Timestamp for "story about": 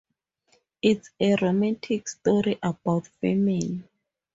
2.09-3.05